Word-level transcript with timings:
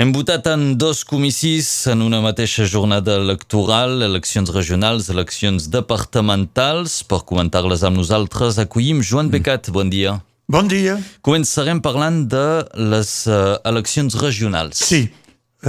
Hem 0.00 0.14
votat 0.16 0.46
en 0.48 0.78
dos 0.80 1.02
comicis 1.04 1.66
en 1.92 2.00
una 2.00 2.22
mateixa 2.24 2.64
jornada 2.64 3.18
electoral, 3.20 3.98
eleccions 4.00 4.48
regionals, 4.54 5.10
eleccions 5.12 5.66
departamentals. 5.68 6.94
Per 7.04 7.18
comentar-les 7.28 7.82
amb 7.84 7.98
nosaltres 8.00 8.56
acollim 8.62 9.02
Joan 9.04 9.28
Becat. 9.28 9.68
Bon 9.68 9.90
dia. 9.92 10.14
Bon 10.48 10.70
dia. 10.72 10.94
Començarem 11.20 11.82
parlant 11.84 12.22
de 12.32 12.44
les 12.80 13.10
uh, 13.28 13.58
eleccions 13.68 14.16
regionals. 14.22 14.80
Sí, 14.80 15.02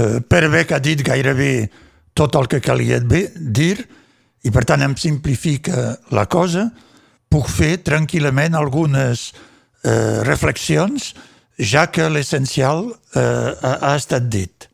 uh, 0.00 0.22
Per 0.24 0.40
Beck 0.54 0.72
ha 0.72 0.80
dit 0.80 1.02
gairebé 1.04 1.68
tot 2.16 2.38
el 2.40 2.48
que 2.48 2.62
calia 2.64 3.02
dir 3.04 3.74
i 3.84 4.54
per 4.54 4.64
tant 4.64 4.86
em 4.86 4.96
simplifica 4.96 5.98
la 6.08 6.24
cosa. 6.24 6.70
Puc 7.28 7.52
fer 7.52 7.74
tranquil·lament 7.84 8.56
algunes 8.56 9.28
uh, 9.34 10.24
reflexions 10.24 11.12
ja 11.62 11.86
que 11.90 12.08
l'essencial 12.10 12.88
eh, 13.14 13.52
ha, 13.62 13.94
estat 13.94 14.26
dit. 14.28 14.68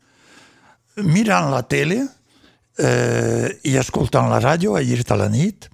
Mirant 1.05 1.51
la 1.53 1.61
tele 1.69 2.01
eh, 2.79 3.47
i 3.69 3.75
escoltant 3.79 4.29
la 4.31 4.41
ràdio 4.43 4.75
ahir 4.75 5.03
a 5.07 5.19
la 5.19 5.29
nit, 5.29 5.69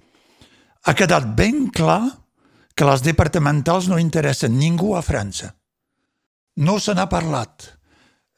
ha 0.86 0.94
quedat 0.94 1.26
ben 1.34 1.66
clar 1.74 2.04
que 2.76 2.86
les 2.86 3.02
departamentals 3.02 3.88
no 3.88 3.98
interessen 3.98 4.58
ningú 4.58 4.94
a 4.94 5.02
França. 5.02 5.54
No 6.60 6.78
se 6.78 6.94
n'ha 6.94 7.08
parlat. 7.08 7.72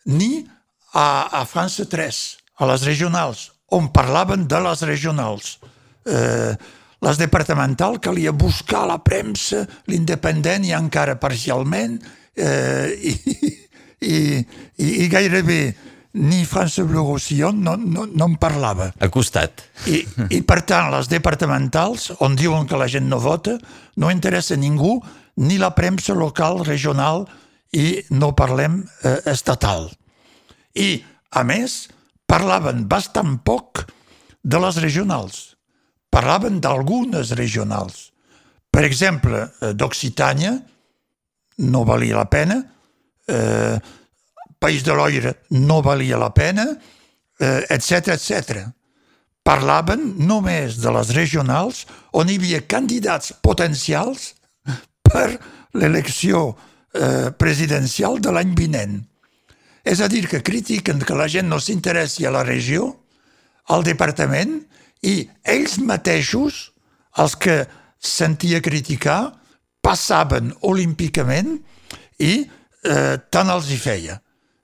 Ni 0.07 0.47
a, 0.95 1.29
a 1.41 1.45
França 1.45 1.85
3, 1.85 2.21
a 2.63 2.69
les 2.71 2.85
regionals, 2.87 3.51
on 3.75 3.91
parlaven 3.93 4.47
de 4.49 4.61
les 4.65 4.83
regionals. 4.87 5.59
Eh, 6.07 6.55
les 7.05 7.19
departamentals 7.21 8.01
calia 8.03 8.33
buscar 8.33 8.87
la 8.89 8.99
premsa, 9.05 9.67
l'independent 9.87 10.65
i 10.67 10.73
encara 10.75 11.19
parcialment, 11.21 11.99
eh, 12.39 12.95
i, 13.11 13.13
i, 14.15 14.17
i, 14.79 14.89
i 15.05 15.09
gairebé 15.11 15.61
ni 16.19 16.45
France 16.45 16.83
Bleu 16.83 17.05
Roussillon 17.05 17.61
no, 17.63 17.77
no, 17.77 18.07
no 18.07 18.27
en 18.27 18.37
parlava. 18.41 18.91
A 18.99 19.09
costat. 19.13 19.63
I, 19.87 20.01
I 20.35 20.41
per 20.47 20.63
tant, 20.67 20.91
les 20.95 21.11
departamentals, 21.11 22.11
on 22.25 22.39
diuen 22.39 22.67
que 22.67 22.79
la 22.81 22.89
gent 22.91 23.07
no 23.11 23.21
vota, 23.23 23.59
no 24.01 24.11
interessa 24.11 24.57
a 24.57 24.61
ningú, 24.61 24.99
ni 25.39 25.59
la 25.61 25.75
premsa 25.77 26.17
local, 26.19 26.65
regional 26.67 27.27
i 27.77 28.01
no 28.11 28.33
parlem 28.35 28.81
eh, 29.05 29.19
estatal. 29.31 29.91
I, 30.75 30.99
a 31.37 31.45
més, 31.47 31.85
parlaven 32.27 32.87
bastant 32.89 33.37
poc 33.45 33.85
de 34.43 34.61
les 34.63 34.81
regionals. 34.83 35.59
Parlaven 36.11 36.59
d'algunes 36.65 37.35
regionals. 37.37 38.09
Per 38.73 38.85
exemple, 38.89 39.45
eh, 39.61 39.75
d'Occitània, 39.77 40.57
no 41.59 41.85
valia 41.85 42.17
la 42.17 42.29
pena, 42.31 42.63
eh, 43.29 43.79
País 44.59 44.83
de 44.83 44.93
l'Oire 44.93 45.35
no 45.51 45.81
valia 45.83 46.19
la 46.19 46.31
pena, 46.35 46.67
eh, 47.39 47.65
etc 47.71 48.15
etc. 48.17 48.65
Parlaven 49.47 50.17
només 50.27 50.81
de 50.83 50.91
les 50.93 51.13
regionals 51.15 51.85
on 52.13 52.29
hi 52.29 52.39
havia 52.41 52.65
candidats 52.67 53.33
potencials 53.43 54.35
per 55.07 55.39
l'elecció 55.79 56.51
eh, 56.95 57.31
presidencial 57.39 58.19
de 58.21 58.35
l'any 58.35 58.55
vinent. 58.59 58.99
És 59.85 60.03
a 60.03 60.09
dir, 60.11 60.27
que 60.29 60.43
critiquen 60.45 61.01
que 61.01 61.17
la 61.17 61.29
gent 61.31 61.49
no 61.49 61.61
s'interessi 61.63 62.27
a 62.27 62.35
la 62.35 62.43
regió, 62.45 62.91
al 63.73 63.85
departament, 63.87 64.59
i 65.07 65.29
ells 65.47 65.79
mateixos, 65.79 66.73
els 67.17 67.37
que 67.39 67.63
sentia 68.03 68.61
criticar, 68.65 69.38
passaven 69.89 70.53
olímpicament 70.69 71.57
i 72.21 72.33
eh, 72.45 73.17
tant 73.33 73.53
els 73.55 73.71
hi 73.73 73.81
feia. 73.81 74.19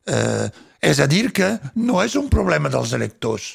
Eh, 0.05 0.47
és 0.85 1.01
a 1.01 1.09
dir 1.09 1.31
que 1.33 1.55
no 1.81 2.03
és 2.05 2.17
un 2.21 2.29
problema 2.29 2.69
dels 2.69 2.93
electors, 2.93 3.55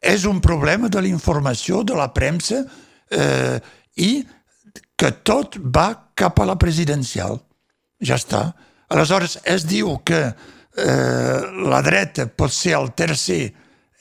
és 0.00 0.24
un 0.26 0.40
problema 0.40 0.88
de 0.88 1.02
l'informació, 1.04 1.82
de 1.84 1.98
la 1.98 2.08
premsa 2.16 2.62
eh, 3.12 3.58
i 4.00 4.22
que 4.96 5.10
tot 5.26 5.58
va 5.60 5.90
cap 6.16 6.40
a 6.40 6.46
la 6.48 6.56
presidencial. 6.56 7.36
Ja 8.02 8.16
està. 8.16 8.46
Aleshores, 8.92 9.36
es 9.44 9.66
diu 9.68 9.98
que 10.06 10.22
eh, 10.24 11.38
la 11.68 11.82
dreta 11.84 12.26
pot 12.26 12.54
ser 12.54 12.74
el 12.78 12.92
tercer 12.96 13.44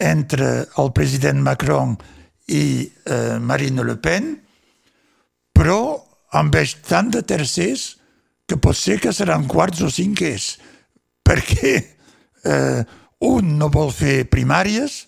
entre 0.01 0.51
el 0.81 0.94
president 0.95 1.44
Macron 1.44 1.97
i 2.47 2.63
eh, 2.88 3.38
Marine 3.39 3.83
Le 3.85 3.97
Pen, 4.01 4.31
però 5.53 5.81
amb 6.31 6.56
tant 6.88 7.12
de 7.12 7.22
tercers 7.28 7.97
que 8.47 8.58
pot 8.58 8.75
ser 8.75 9.00
que 9.00 9.14
seran 9.16 9.47
quarts 9.47 9.81
o 9.84 9.90
cinquers, 9.92 10.58
perquè 11.24 11.75
eh, 12.44 12.81
un 13.28 13.56
no 13.59 13.69
vol 13.72 13.92
fer 13.96 14.25
primàries, 14.31 15.06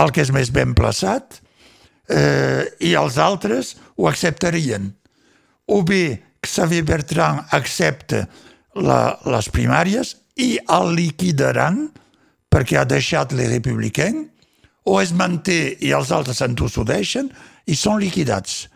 el 0.00 0.12
que 0.12 0.24
és 0.24 0.32
més 0.32 0.50
ben 0.52 0.74
plaçat, 0.74 1.40
eh, 2.08 2.64
i 2.80 2.94
els 2.98 3.18
altres 3.20 3.76
ho 3.96 4.08
acceptarien. 4.08 4.90
O 5.68 5.82
bé 5.86 6.20
Xavier 6.42 6.82
Bertrand 6.84 7.52
accepta 7.54 8.26
la, 8.74 9.16
les 9.28 9.48
primàries 9.52 10.16
i 10.40 10.56
el 10.72 10.94
liquidaran 10.96 11.86
perquè 12.52 12.80
ha 12.80 12.88
deixat 12.88 13.32
les 13.36 13.50
republicans, 13.52 14.28
o 14.84 14.98
es 14.98 15.12
manté 15.14 15.76
i 15.86 15.92
els 15.94 16.10
altres 16.10 16.40
s'entossudeixen 16.42 17.28
i 17.70 17.76
són 17.78 18.00
liquidats. 18.02 18.66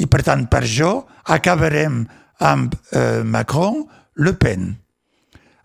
I 0.00 0.08
per 0.10 0.22
tant, 0.26 0.46
per 0.50 0.64
això 0.64 0.92
acabarem 1.30 2.02
amb 2.44 2.74
eh, 2.92 3.22
Macron, 3.22 3.84
Le 4.18 4.34
Pen. 4.38 4.72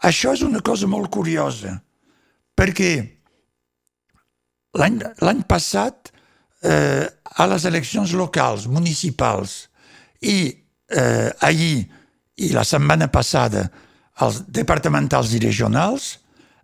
Això 0.05 0.33
és 0.35 0.43
una 0.45 0.61
cosa 0.65 0.87
molt 0.87 1.09
curiosa, 1.11 1.73
perquè 2.55 2.93
l'any 4.79 5.41
passat, 5.49 6.11
eh, 6.63 7.05
a 7.09 7.47
les 7.49 7.65
eleccions 7.65 8.13
locals, 8.15 8.67
municipals, 8.67 9.67
i 10.21 10.51
eh, 10.91 11.29
ahir 11.41 11.87
i 12.39 12.51
la 12.55 12.63
setmana 12.67 13.09
passada 13.11 13.65
als 14.19 14.43
departamentals 14.47 15.33
i 15.35 15.41
regionals, 15.43 16.17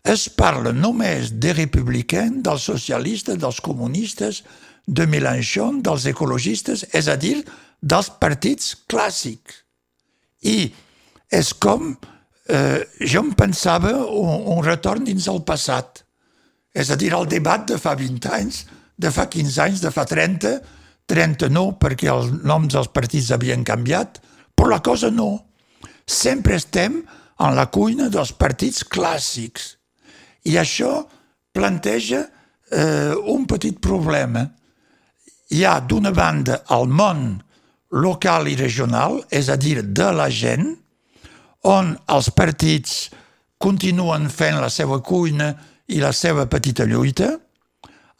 es 0.05 0.27
parla 0.29 0.71
només 0.75 1.31
de 1.41 1.55
republicans, 1.55 2.43
dels 2.45 2.67
socialistes, 2.69 3.39
dels 3.41 3.59
comunistes, 3.63 4.43
de 4.87 5.05
Mélenchon, 5.09 5.81
dels 5.85 6.05
ecologistes, 6.09 6.85
és 6.93 7.07
a 7.09 7.15
dir, 7.17 7.39
dels 7.81 8.09
partits 8.21 8.73
clàssics. 8.89 9.63
I 10.45 10.69
és 11.33 11.51
com 11.57 11.95
eh, 12.49 12.81
jo 13.01 13.23
em 13.25 13.31
pensava 13.37 13.93
un, 14.05 14.45
un 14.55 14.63
retorn 14.65 15.05
dins 15.07 15.27
el 15.31 15.41
passat. 15.47 16.03
És 16.75 16.91
a 16.91 16.97
dir, 16.99 17.13
el 17.15 17.27
debat 17.31 17.65
de 17.67 17.79
fa 17.81 17.95
20 17.97 18.29
anys, 18.35 18.63
de 18.97 19.11
fa 19.11 19.27
15 19.31 19.61
anys, 19.63 19.83
de 19.83 19.91
fa 19.91 20.05
30, 20.07 20.55
30 21.09 21.49
no, 21.53 21.69
perquè 21.79 22.09
els 22.11 22.31
noms 22.45 22.73
dels 22.73 22.91
partits 22.93 23.31
havien 23.33 23.65
canviat, 23.65 24.21
però 24.55 24.71
la 24.75 24.81
cosa 24.85 25.11
no. 25.13 25.31
Sempre 26.05 26.57
estem 26.59 27.01
en 27.41 27.55
la 27.57 27.67
cuina 27.73 28.09
dels 28.13 28.31
partits 28.37 28.85
clàssics. 28.85 29.75
I 30.45 30.59
això 30.61 30.99
planteja 31.55 32.21
eh, 32.71 33.15
un 33.31 33.47
petit 33.49 33.79
problema 33.81 34.45
hi 35.55 35.63
ha 35.63 35.79
d'una 35.79 36.11
banda 36.11 36.59
el 36.75 36.89
món 36.91 37.27
local 37.95 38.49
i 38.51 38.57
regional, 38.59 39.21
és 39.31 39.47
a 39.47 39.55
dir, 39.55 39.79
de 39.95 40.09
la 40.11 40.27
gent, 40.27 40.73
on 41.63 41.93
els 42.11 42.29
partits 42.35 43.05
continuen 43.61 44.27
fent 44.29 44.59
la 44.59 44.69
seva 44.69 44.99
cuina 44.99 45.53
i 45.87 46.01
la 46.03 46.11
seva 46.13 46.45
petita 46.51 46.85
lluita, 46.89 47.31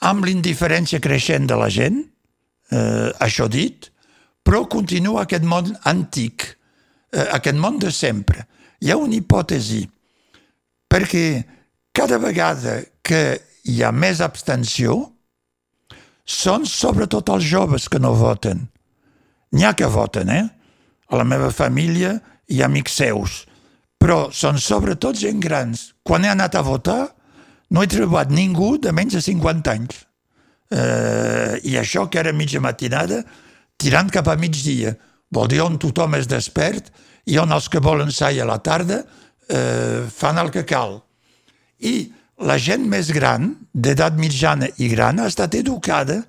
amb 0.08 0.26
l'indiferència 0.28 1.02
creixent 1.04 1.50
de 1.50 1.58
la 1.60 1.68
gent, 1.70 2.00
eh, 2.72 3.10
això 3.20 3.50
dit, 3.52 3.90
però 4.46 4.64
continua 4.70 5.26
aquest 5.26 5.44
món 5.44 5.74
antic, 5.90 6.48
eh, 7.12 7.28
aquest 7.36 7.58
món 7.58 7.80
de 7.82 7.92
sempre. 7.92 8.46
Hi 8.80 8.92
ha 8.92 8.98
una 9.02 9.18
hipòtesi, 9.18 9.82
perquè 10.88 11.44
cada 11.92 12.20
vegada 12.22 12.80
que 13.04 13.42
hi 13.66 13.82
ha 13.84 13.92
més 13.92 14.22
abstenció, 14.22 15.15
són 16.26 16.66
sobretot 16.66 17.30
els 17.30 17.46
joves 17.46 17.88
que 17.90 18.02
no 18.02 18.16
voten. 18.18 18.66
N'hi 19.54 19.66
ha 19.66 19.76
que 19.78 19.88
voten, 19.88 20.30
eh? 20.30 20.46
A 21.10 21.20
la 21.20 21.26
meva 21.28 21.52
família 21.54 22.16
ha 22.18 22.66
amics 22.66 22.98
seus, 22.98 23.44
però 24.02 24.32
són 24.34 24.58
sobretot 24.62 25.18
gent 25.18 25.40
grans. 25.42 25.94
Quan 26.04 26.26
he 26.26 26.32
anat 26.34 26.58
a 26.58 26.66
votar 26.66 27.04
no 27.70 27.82
he 27.82 27.90
trobat 27.90 28.30
ningú 28.34 28.76
de 28.82 28.94
menys 28.94 29.18
de 29.18 29.22
50 29.26 29.72
anys. 29.74 30.04
Eh, 30.72 31.62
I 31.70 31.78
això 31.82 32.08
que 32.10 32.20
era 32.22 32.34
mitja 32.34 32.62
matinada, 32.62 33.24
tirant 33.78 34.10
cap 34.14 34.30
a 34.30 34.38
migdia. 34.38 34.96
Vol 35.34 35.50
dir 35.50 35.62
on 35.64 35.80
tothom 35.82 36.18
és 36.18 36.30
despert 36.30 36.92
i 37.26 37.40
on 37.42 37.54
els 37.54 37.70
que 37.70 37.82
volen 37.82 38.12
sair 38.14 38.42
a 38.42 38.50
la 38.50 38.60
tarda 38.62 39.02
eh, 39.50 40.06
fan 40.10 40.42
el 40.42 40.52
que 40.54 40.66
cal. 40.66 41.00
I 41.82 42.12
la 42.40 42.58
gent 42.60 42.84
més 42.92 43.12
gran, 43.16 43.54
d'edat 43.74 44.18
mitjana 44.20 44.68
i 44.78 44.90
gran, 44.92 45.20
ha 45.20 45.30
estat 45.32 45.56
educada 45.56 46.22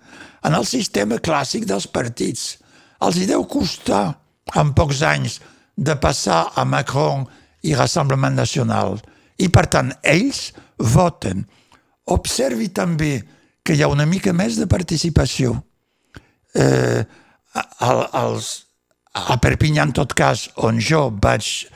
en 0.47 0.55
el 0.55 0.67
sistema 0.67 1.19
clàssic 1.19 1.67
dels 1.67 1.88
partits. 1.91 2.56
Els 3.03 3.19
hi 3.19 3.26
deu 3.26 3.44
costar, 3.50 4.17
en 4.55 4.73
pocs 4.76 5.03
anys, 5.03 5.41
de 5.76 5.97
passar 6.00 6.53
a 6.55 6.64
Macron 6.64 7.26
i 7.67 7.75
Rassemblement 7.75 8.37
Nacional. 8.38 9.00
I, 9.37 9.50
per 9.53 9.67
tant, 9.69 9.91
ells 10.06 10.53
voten. 10.79 11.44
Observi 12.14 12.70
també 12.73 13.19
que 13.67 13.75
hi 13.75 13.82
ha 13.82 13.91
una 13.91 14.06
mica 14.06 14.32
més 14.32 14.56
de 14.56 14.69
participació. 14.70 15.56
Eh, 16.55 17.03
als, 17.82 18.53
a 19.12 19.37
Perpinyà, 19.43 19.88
en 19.88 19.93
tot 19.97 20.14
cas, 20.17 20.47
on 20.56 20.79
jo 20.81 21.08
vaig 21.11 21.67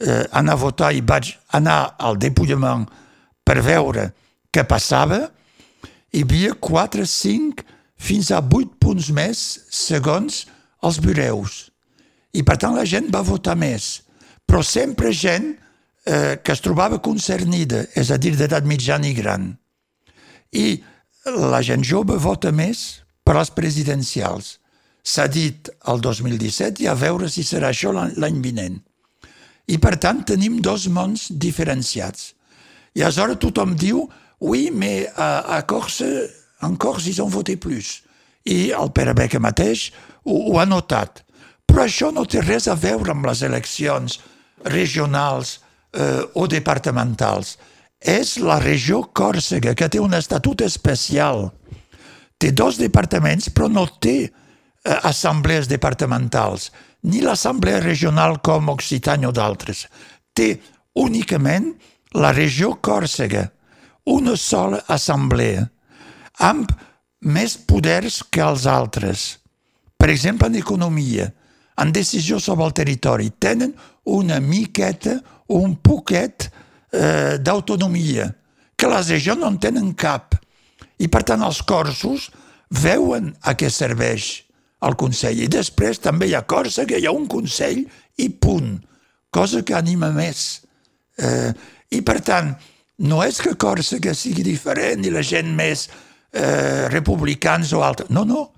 eh, 0.00 0.24
anar 0.30 0.54
a 0.54 0.62
votar 0.62 0.92
i 0.94 1.02
vaig 1.02 1.34
anar 1.58 1.96
al 1.98 2.16
depullament 2.22 2.86
per 3.50 3.64
veure 3.66 4.12
què 4.54 4.62
passava, 4.62 5.24
hi 6.14 6.22
havia 6.22 6.54
4, 6.54 7.02
5, 7.06 7.64
fins 7.98 8.30
a 8.30 8.38
8 8.38 8.78
punts 8.78 9.10
més 9.14 9.40
segons 9.74 10.44
els 10.86 11.00
bureus. 11.02 11.56
I 12.30 12.44
per 12.46 12.56
tant 12.62 12.78
la 12.78 12.86
gent 12.86 13.10
va 13.10 13.26
votar 13.26 13.56
més. 13.58 14.04
Però 14.46 14.62
sempre 14.66 15.10
gent 15.10 15.50
eh, 16.06 16.38
que 16.38 16.54
es 16.54 16.62
trobava 16.62 17.00
concernida, 17.02 17.84
és 17.98 18.14
a 18.14 18.18
dir, 18.22 18.36
d'edat 18.38 18.66
mitjana 18.66 19.10
i 19.10 19.14
gran. 19.18 19.50
I 20.54 20.80
la 21.50 21.60
gent 21.66 21.82
jove 21.86 22.18
vota 22.22 22.54
més 22.54 23.02
per 23.26 23.34
les 23.38 23.50
presidencials. 23.54 24.58
S'ha 25.02 25.26
dit 25.26 25.70
el 25.90 26.02
2017 26.02 26.84
i 26.84 26.90
a 26.90 26.94
veure 26.98 27.30
si 27.30 27.42
serà 27.46 27.74
això 27.74 27.90
l'any 27.94 28.42
vinent. 28.42 28.78
I 29.66 29.78
per 29.82 29.96
tant 30.02 30.22
tenim 30.26 30.58
dos 30.62 30.86
mons 30.90 31.30
diferenciats. 31.34 32.34
I 32.94 33.04
aleshores 33.06 33.38
tothom 33.42 33.76
diu 33.78 34.08
oui, 34.40 34.70
mais 34.72 35.08
à, 35.16 35.56
à 35.56 35.62
Corse, 35.62 36.02
en 36.62 36.74
Corse, 36.74 37.06
ils 37.06 37.20
ont 37.22 37.28
voté 37.28 37.56
plus. 37.56 38.02
I 38.46 38.72
el 38.72 38.92
Pere 38.96 39.12
Beca 39.14 39.38
mateix 39.38 39.90
ho, 40.24 40.32
ho 40.32 40.58
ha 40.58 40.64
notat. 40.64 41.20
Però 41.68 41.84
això 41.84 42.08
no 42.10 42.24
té 42.24 42.40
res 42.42 42.66
a 42.68 42.74
veure 42.74 43.12
amb 43.12 43.28
les 43.28 43.42
eleccions 43.46 44.16
regionals 44.64 45.58
eh, 45.92 46.24
o 46.34 46.46
departamentals. 46.48 47.58
És 48.00 48.38
la 48.40 48.56
regió 48.64 49.02
Còrsega, 49.12 49.76
que 49.76 49.90
té 49.92 50.00
un 50.00 50.16
estatut 50.16 50.64
especial. 50.64 51.50
Té 52.40 52.50
dos 52.56 52.80
departaments, 52.80 53.50
però 53.52 53.68
no 53.68 53.84
té 54.00 54.16
eh, 54.24 54.30
assemblees 55.04 55.68
departamentals, 55.68 56.70
ni 57.04 57.20
l'assemblea 57.20 57.84
regional 57.84 58.40
com 58.40 58.72
Occitània 58.72 59.28
o 59.28 59.36
d'altres. 59.36 59.84
Té 60.32 60.54
únicament 60.96 61.74
la 62.14 62.32
regió 62.32 62.74
Còrsega, 62.82 63.48
una 64.10 64.36
sola 64.36 64.80
assemblea, 64.88 65.66
amb 66.40 66.72
més 67.20 67.56
poders 67.68 68.22
que 68.32 68.42
els 68.42 68.66
altres. 68.66 69.38
Per 70.00 70.08
exemple, 70.10 70.48
en 70.48 70.56
economia, 70.56 71.28
en 71.80 71.92
decisió 71.92 72.40
sobre 72.40 72.66
el 72.66 72.74
territori, 72.76 73.30
tenen 73.38 73.74
una 74.04 74.40
miqueta 74.40 75.20
un 75.50 75.76
poquet 75.76 76.48
eh, 76.92 77.38
d'autonomia, 77.38 78.30
que 78.76 78.88
les 78.88 79.10
regions 79.12 79.42
no 79.42 79.50
en 79.52 79.58
tenen 79.60 79.90
cap. 79.94 80.36
I, 81.00 81.08
per 81.08 81.22
tant, 81.28 81.42
els 81.44 81.60
corsos 81.68 82.30
veuen 82.70 83.34
a 83.44 83.54
què 83.58 83.68
serveix 83.72 84.30
el 84.86 84.96
Consell. 84.96 85.42
I 85.44 85.50
després 85.52 86.00
també 86.00 86.30
hi 86.30 86.36
ha 86.36 86.46
Corsa, 86.48 86.86
que 86.88 87.00
hi 87.00 87.08
ha 87.08 87.14
un 87.16 87.26
Consell 87.28 87.82
i 88.20 88.28
punt. 88.30 88.78
Cosa 89.30 89.62
que 89.66 89.76
anima 89.76 90.10
més. 90.14 90.62
Eh, 91.20 91.52
I, 91.90 92.02
per 92.06 92.20
tant, 92.24 92.52
no 93.06 93.22
és 93.24 93.40
que 93.42 93.56
Còrsega 93.58 94.14
sigui 94.14 94.44
diferent 94.46 95.04
i 95.04 95.12
la 95.12 95.22
gent 95.26 95.50
més 95.56 95.88
eh, 95.88 96.88
republicans 96.92 97.72
o 97.72 97.82
altres. 97.84 98.10
No, 98.12 98.24
no. 98.24 98.50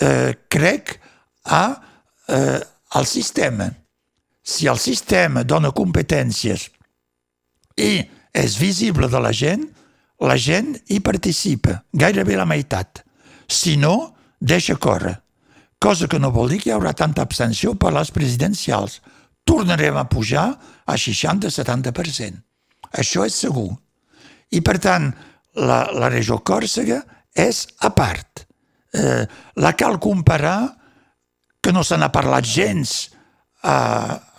Eh, 0.00 0.34
crec 0.50 0.96
a 1.44 1.64
eh, 2.28 2.60
al 2.90 3.06
sistema. 3.06 3.70
Si 4.42 4.66
el 4.66 4.78
sistema 4.78 5.44
dona 5.44 5.70
competències 5.76 6.68
i 7.78 7.92
és 8.34 8.56
visible 8.58 9.08
de 9.10 9.20
la 9.22 9.32
gent, 9.32 9.64
la 10.20 10.36
gent 10.36 10.74
hi 10.90 11.00
participa, 11.00 11.80
gairebé 11.92 12.36
la 12.36 12.48
meitat. 12.48 13.04
Si 13.48 13.76
no, 13.76 14.14
deixa 14.38 14.76
córrer. 14.76 15.16
Cosa 15.80 16.08
que 16.08 16.18
no 16.20 16.30
vol 16.30 16.50
dir 16.52 16.60
que 16.60 16.70
hi 16.70 16.74
haurà 16.74 16.92
tanta 16.92 17.22
abstenció 17.22 17.72
per 17.74 17.94
les 17.96 18.10
presidencials. 18.12 19.00
Tornarem 19.48 19.96
a 19.96 20.04
pujar 20.12 20.46
a 20.84 20.94
60-70%. 20.94 22.49
Això 22.98 23.24
és 23.26 23.36
segur. 23.38 23.70
I, 24.50 24.60
per 24.66 24.78
tant, 24.82 25.10
la, 25.60 25.84
la 25.94 26.10
regió 26.10 26.40
Còrsega 26.42 27.00
és 27.36 27.66
a 27.86 27.92
part. 27.94 28.44
Eh, 28.94 29.24
la 29.62 29.72
cal 29.78 29.98
comparar, 30.02 30.76
que 31.60 31.72
no 31.72 31.84
se 31.84 31.98
n'ha 32.00 32.10
parlat 32.10 32.46
gens 32.48 33.10
a, 33.62 33.76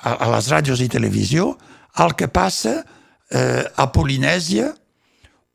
a, 0.01 0.12
a 0.12 0.30
les 0.33 0.50
ràdios 0.51 0.81
i 0.81 0.89
televisió, 0.92 1.53
al 2.01 2.15
que 2.18 2.27
passa 2.31 2.81
eh, 2.81 3.63
a 3.63 3.88
Polinèsia 3.94 4.71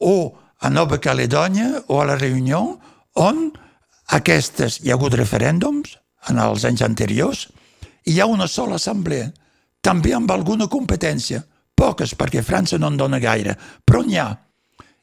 o 0.00 0.16
a 0.60 0.70
Nova 0.70 1.00
Caledònia 1.02 1.82
o 1.88 2.00
a 2.00 2.06
la 2.08 2.16
Reunió, 2.16 2.78
on 3.20 3.50
aquestes 4.16 4.80
hi 4.80 4.92
ha 4.92 4.96
hagut 4.96 5.16
referèndums 5.18 5.96
en 6.30 6.38
els 6.42 6.64
anys 6.68 6.84
anteriors, 6.86 7.46
i 8.06 8.14
hi 8.14 8.20
ha 8.22 8.30
una 8.30 8.46
sola 8.48 8.78
assemblea, 8.78 9.28
també 9.82 10.14
amb 10.14 10.30
alguna 10.30 10.68
competència, 10.70 11.42
poques, 11.76 12.14
perquè 12.16 12.42
França 12.44 12.78
no 12.80 12.90
en 12.90 12.96
dona 12.98 13.20
gaire, 13.22 13.56
però 13.84 14.02
n'hi 14.04 14.18
ha. 14.18 14.30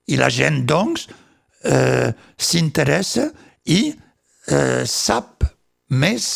I 0.09 0.17
la 0.19 0.29
gent, 0.33 0.63
doncs, 0.67 1.07
eh, 1.63 2.09
s'interessa 2.35 3.29
i 3.71 3.79
eh, 3.93 4.83
sap 4.89 5.45
més 5.93 6.27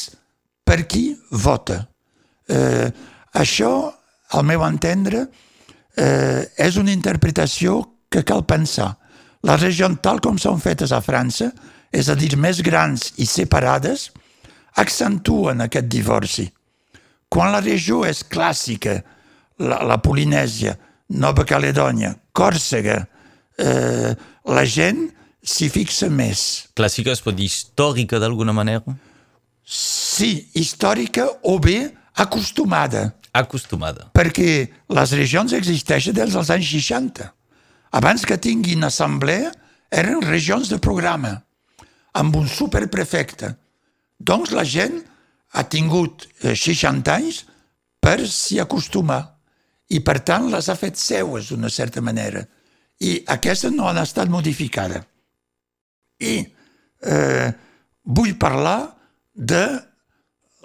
per 0.64 0.86
qui 0.88 1.10
vota. 1.44 1.82
Eh, 2.48 2.88
això, 3.34 3.72
al 4.38 4.46
meu 4.48 4.64
entendre, 4.68 5.26
eh, 5.98 6.44
és 6.56 6.78
una 6.78 6.94
interpretació 6.94 7.82
que 8.10 8.24
cal 8.24 8.46
pensar. 8.46 8.94
Les 9.48 9.62
regions, 9.62 10.00
tal 10.04 10.22
com 10.24 10.38
són 10.40 10.62
fetes 10.64 10.92
a 10.92 11.02
França, 11.04 11.52
és 11.92 12.10
a 12.10 12.16
dir, 12.16 12.36
més 12.38 12.62
grans 12.62 13.14
i 13.18 13.26
separades, 13.26 14.10
accentuen 14.78 15.64
aquest 15.64 15.88
divorci. 15.90 16.48
Quan 17.28 17.52
la 17.52 17.62
regió 17.64 18.04
és 18.08 18.24
clàssica, 18.24 19.00
la, 19.60 19.82
la 19.84 19.98
Polinèsia, 20.04 20.76
Nova 21.18 21.46
Caledònia, 21.48 22.14
Còrsega, 22.36 22.98
eh, 23.58 24.12
la 24.46 24.66
gent 24.66 25.08
s'hi 25.44 25.70
fixa 25.72 26.10
més. 26.12 26.68
Clàssica 26.78 27.14
es 27.14 27.24
pot 27.24 27.36
dir 27.36 27.48
històrica 27.48 28.20
d'alguna 28.20 28.54
manera? 28.56 28.98
Sí, 29.64 30.48
històrica 30.56 31.28
o 31.44 31.58
bé 31.60 31.92
acostumada. 32.16 33.12
Acostumada. 33.34 34.10
Perquè 34.16 34.68
les 34.94 35.14
regions 35.16 35.54
existeixen 35.54 36.16
des 36.16 36.34
dels 36.34 36.52
anys 36.54 36.72
60. 36.72 37.28
Abans 37.98 38.26
que 38.28 38.38
tinguin 38.42 38.84
assemblea, 38.84 39.52
eren 39.92 40.24
regions 40.26 40.68
de 40.72 40.80
programa, 40.84 41.38
amb 42.14 42.36
un 42.36 42.48
superprefecte. 42.52 43.54
Doncs 44.20 44.52
la 44.52 44.66
gent 44.68 45.00
ha 45.54 45.64
tingut 45.64 46.28
60 46.44 47.08
eh, 47.08 47.16
anys 47.16 47.44
per 48.04 48.20
s'hi 48.28 48.60
acostumar 48.60 49.37
i 49.94 50.02
per 50.04 50.20
tant 50.28 50.50
les 50.52 50.68
ha 50.68 50.76
fet 50.76 51.00
seues 51.00 51.52
d'una 51.52 51.70
certa 51.72 52.02
manera 52.04 52.44
i 53.00 53.18
aquestes 53.30 53.72
no 53.74 53.88
han 53.88 54.00
estat 54.02 54.30
modificades. 54.30 55.06
I 56.20 56.42
eh, 56.42 57.50
vull 58.04 58.34
parlar 58.42 58.80
de 59.34 59.64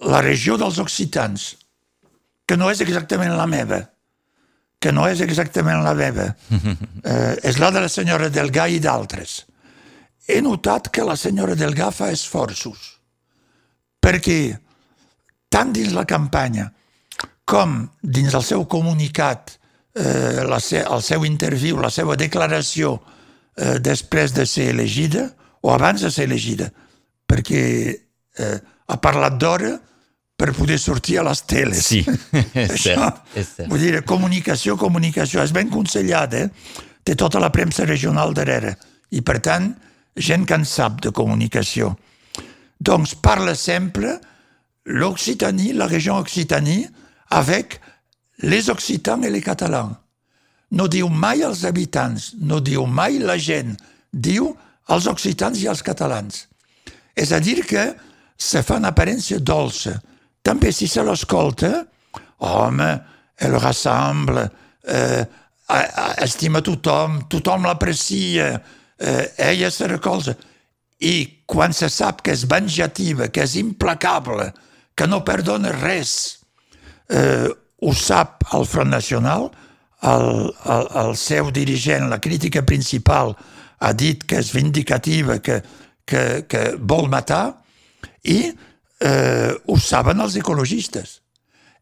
la 0.09 0.23
regió 0.25 0.57
dels 0.59 0.81
occitans, 0.83 1.52
que 2.49 2.57
no 2.57 2.71
és 2.73 2.81
exactament 2.83 3.37
la 3.37 3.47
meva, 3.47 3.83
que 4.83 4.91
no 4.91 5.05
és 5.07 5.21
exactament 5.23 5.85
la 5.85 5.95
meva, 5.95 6.33
eh, 7.12 7.35
és 7.45 7.61
la 7.62 7.71
de 7.71 7.85
la 7.85 7.93
senyora 7.93 8.33
Delgà 8.33 8.67
i 8.73 8.81
d'altres. 8.83 9.43
He 10.26 10.41
notat 10.43 10.88
que 10.95 11.05
la 11.07 11.19
senyora 11.21 11.55
Delgà 11.59 11.93
fa 11.95 12.11
esforços, 12.14 12.97
perquè 14.02 14.57
tant 15.52 15.75
dins 15.76 15.93
la 15.95 16.09
campanya 16.09 16.71
com 17.52 17.82
dins 18.00 18.32
el 18.32 18.44
seu 18.47 18.64
comunicat 18.71 19.59
eh, 19.94 20.42
la 20.49 20.61
se, 20.61 20.80
el 20.80 21.02
seu 21.04 21.26
interviu, 21.28 21.80
la 21.82 21.90
seva 21.92 22.16
declaració 22.16 22.97
eh, 23.56 23.78
després 23.85 24.32
de 24.32 24.47
ser 24.49 24.71
elegida 24.73 25.28
o 25.62 25.73
abans 25.75 26.02
de 26.02 26.11
ser 26.11 26.26
elegida, 26.30 26.71
perquè 27.28 27.64
eh, 27.92 28.56
ha 28.88 28.99
parlat 29.04 29.37
d'hora 29.40 29.75
per 30.37 30.54
poder 30.56 30.78
sortir 30.80 31.21
a 31.21 31.26
les 31.28 31.44
teles. 31.47 31.85
Sí, 31.87 32.00
és 32.64 32.73
Això, 32.73 32.97
cert, 32.97 33.21
és 33.37 33.52
cert. 33.59 33.68
Vull 33.71 33.85
dir, 33.85 34.00
comunicació, 34.09 34.78
comunicació. 34.80 35.42
És 35.44 35.52
ben 35.54 35.71
consellat, 35.71 36.35
eh? 36.35 36.49
Té 37.04 37.14
tota 37.18 37.38
la 37.42 37.52
premsa 37.54 37.87
regional 37.87 38.35
darrere. 38.35 38.75
I, 39.12 39.21
per 39.23 39.38
tant, 39.44 39.68
gent 40.16 40.49
que 40.49 40.56
en 40.59 40.66
sap 40.66 40.99
de 41.04 41.12
comunicació. 41.14 41.92
Doncs 42.82 43.14
parla 43.23 43.54
sempre 43.54 44.16
l'Occitanie, 44.90 45.76
la 45.78 45.87
regió 45.87 46.16
Occitanie, 46.18 46.88
avec 47.32 47.80
les 48.44 48.68
Occitans 48.68 49.24
i 49.24 49.30
les 49.32 49.44
Catalans. 49.44 49.96
No 50.72 50.88
diu 50.88 51.08
mai 51.08 51.42
els 51.44 51.64
habitants, 51.68 52.32
no 52.40 52.60
diu 52.64 52.86
mai 52.88 53.18
la 53.20 53.36
gent, 53.40 53.74
diu 54.12 54.52
els 54.92 55.08
occitans 55.08 55.60
i 55.60 55.68
els 55.68 55.82
catalans. 55.84 56.46
És 57.16 57.32
a 57.32 57.40
dir 57.44 57.60
que 57.68 57.90
se 58.36 58.62
fa 58.64 58.78
una 58.80 58.92
aparència 58.92 59.40
dolça. 59.40 59.98
També 60.42 60.72
si 60.72 60.88
se 60.88 61.04
l'escolta, 61.04 61.84
home, 62.48 62.88
el 63.44 63.58
rassemble, 63.60 64.46
eh, 64.88 65.22
estima 66.24 66.60
tothom, 66.64 67.26
tothom 67.28 67.68
l'aprecia, 67.68 68.48
eh, 68.98 69.32
ella 69.52 69.70
se 69.70 69.88
recolza. 69.88 70.36
I 71.00 71.44
quan 71.46 71.72
se 71.72 71.88
sap 71.88 72.22
que 72.22 72.32
és 72.32 72.46
venjativa, 72.48 73.28
que 73.28 73.44
és 73.44 73.56
implacable, 73.60 74.52
que 74.96 75.06
no 75.06 75.22
perdona 75.24 75.72
res, 75.72 76.41
eh, 77.12 77.49
ho 77.83 77.92
sap 77.95 78.47
el 78.57 78.66
Front 78.66 78.90
Nacional, 78.90 79.50
el, 80.02 80.28
el, 80.75 80.88
el 81.04 81.16
seu 81.16 81.50
dirigent, 81.54 82.09
la 82.11 82.21
crítica 82.21 82.64
principal, 82.66 83.37
ha 83.83 83.92
dit 83.92 84.25
que 84.26 84.38
és 84.40 84.52
vindicativa, 84.54 85.38
que, 85.42 85.61
que, 86.07 86.23
que 86.49 86.62
vol 86.78 87.09
matar, 87.11 87.59
i 88.23 88.38
eh, 88.49 89.50
ho 89.66 89.78
saben 89.78 90.23
els 90.23 90.38
ecologistes. 90.38 91.21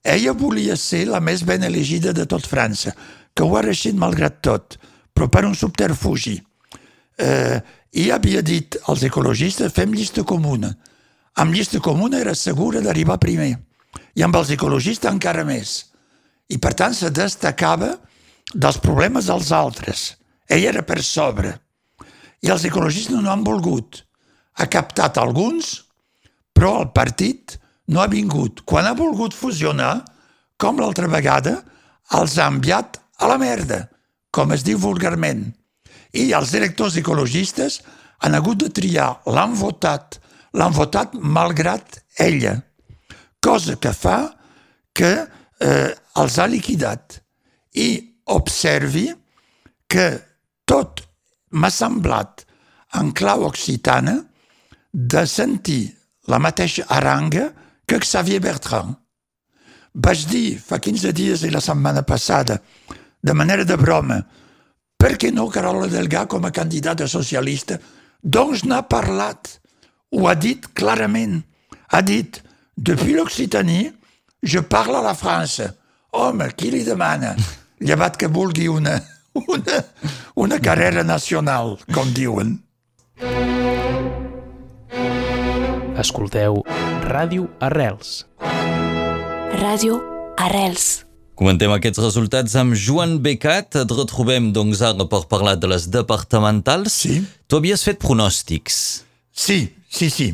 Ella 0.02 0.32
volia 0.32 0.76
ser 0.80 1.06
la 1.10 1.20
més 1.20 1.44
ben 1.44 1.64
elegida 1.68 2.14
de 2.16 2.24
tot 2.28 2.46
França, 2.48 2.94
que 3.36 3.44
ho 3.44 3.56
ha 3.56 3.64
reixit 3.64 3.96
malgrat 3.96 4.40
tot, 4.44 4.78
però 5.12 5.28
per 5.28 5.44
un 5.44 5.56
subterfugi. 5.56 6.38
Eh, 7.20 7.60
I 8.00 8.10
havia 8.14 8.40
dit 8.40 8.78
als 8.88 9.02
ecologistes, 9.04 9.72
fem 9.74 9.92
llista 9.92 10.24
comuna. 10.24 10.70
Amb 11.40 11.52
llista 11.54 11.80
comuna 11.84 12.20
era 12.20 12.34
segura 12.34 12.80
d'arribar 12.80 13.18
primer, 13.20 13.58
i 14.14 14.24
amb 14.26 14.36
els 14.36 14.52
ecologistes 14.54 15.10
encara 15.10 15.44
més. 15.46 15.90
I 16.50 16.58
per 16.58 16.74
tant 16.74 16.94
se 16.96 17.10
destacava 17.14 17.94
dels 18.54 18.80
problemes 18.82 19.30
dels 19.30 19.52
altres. 19.54 20.14
Ell 20.50 20.66
era 20.66 20.82
per 20.82 21.00
sobre. 21.06 21.54
I 22.42 22.50
els 22.50 22.64
ecologistes 22.66 23.20
no 23.20 23.30
han 23.30 23.44
volgut. 23.46 24.02
Ha 24.58 24.66
captat 24.66 25.20
alguns, 25.20 25.76
però 26.52 26.80
el 26.80 26.90
partit 26.96 27.56
no 27.90 28.02
ha 28.02 28.10
vingut. 28.10 28.64
Quan 28.66 28.88
ha 28.88 28.96
volgut 28.98 29.36
fusionar, 29.36 30.00
com 30.60 30.80
l'altra 30.80 31.08
vegada, 31.08 31.60
els 32.18 32.36
ha 32.38 32.48
enviat 32.50 32.98
a 33.20 33.28
la 33.30 33.38
merda, 33.38 33.84
com 34.34 34.52
es 34.52 34.64
diu 34.66 34.80
vulgarment. 34.82 35.46
I 36.12 36.32
els 36.34 36.50
directors 36.54 36.98
ecologistes 36.98 37.80
han 38.20 38.34
hagut 38.34 38.64
de 38.64 38.70
triar, 38.74 39.20
l'han 39.30 39.54
votat, 39.56 40.18
l'han 40.52 40.74
votat 40.74 41.14
malgrat 41.14 42.00
ella, 42.18 42.58
cosa 43.40 43.76
que 43.76 43.92
fa 43.96 44.18
que 44.94 45.12
eh, 45.60 45.90
els 46.20 46.38
ha 46.38 46.46
liquidat. 46.46 47.20
I 47.74 47.88
observi 48.34 49.08
que 49.90 50.06
tot 50.68 51.02
m'ha 51.56 51.70
semblat 51.70 52.44
en 52.98 53.12
clau 53.16 53.46
occitana 53.48 54.18
de 54.92 55.24
sentir 55.26 55.84
la 56.30 56.38
mateixa 56.38 56.86
aranga 56.88 57.50
que 57.86 57.98
Xavier 58.02 58.40
Bertrand. 58.42 58.94
Vaig 59.94 60.26
dir 60.30 60.58
fa 60.62 60.78
15 60.78 61.12
dies 61.14 61.42
i 61.42 61.50
la 61.50 61.62
setmana 61.62 62.04
passada, 62.06 62.60
de 63.20 63.34
manera 63.34 63.64
de 63.66 63.76
broma, 63.76 64.20
per 65.00 65.16
què 65.18 65.30
no 65.32 65.48
Carola 65.50 65.88
Delgà 65.90 66.26
com 66.28 66.44
a 66.44 66.52
candidata 66.54 67.08
socialista? 67.08 67.78
Doncs 68.22 68.66
n'ha 68.68 68.82
parlat, 68.84 69.56
ho 70.12 70.28
ha 70.28 70.34
dit 70.36 70.68
clarament. 70.76 71.40
Ha 71.90 72.02
dit, 72.06 72.38
depuis 72.80 73.12
l'Occitanie, 73.12 73.92
je 74.42 74.58
parle 74.58 74.96
a 74.96 75.02
la 75.02 75.14
França. 75.14 75.74
Home, 76.12 76.48
qui 76.56 76.70
li 76.72 76.82
demana? 76.84 77.36
Llevat 77.86 78.16
que 78.16 78.28
vulgui 78.28 78.66
una, 78.68 78.96
una, 79.46 79.84
una 80.34 80.58
carrera 80.58 81.04
nacional, 81.04 81.76
com 81.94 82.10
diuen. 82.16 82.56
Escolteu 86.00 86.62
Ràdio 87.04 87.46
Arrels. 87.60 88.24
Ràdio 89.60 90.00
Arrels. 90.40 91.04
Comentem 91.36 91.72
aquests 91.72 92.00
resultats 92.00 92.56
amb 92.56 92.76
Joan 92.76 93.18
Becat. 93.24 93.82
Et 93.82 93.92
retrobem 93.96 94.50
doncs 94.56 94.80
ara 94.84 95.04
per 95.08 95.26
parlar 95.28 95.56
de 95.60 95.68
les 95.72 95.88
departamentals. 95.92 96.96
Sí. 97.04 97.20
Tu 97.48 97.60
havies 97.60 97.84
fet 97.84 98.00
pronòstics. 98.00 98.80
Sí, 99.32 99.60
sí, 99.88 100.08
sí. 100.12 100.30